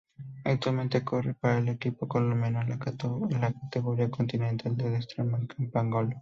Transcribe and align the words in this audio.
Actualmente 0.45 1.03
corre 1.03 1.35
para 1.35 1.59
el 1.59 1.69
equipo 1.69 2.07
colombiano 2.07 2.65
de 2.65 2.79
categoría 3.69 4.09
Continental 4.09 4.75
el 4.83 4.99
Strongman-Campagnolo. 4.99 6.17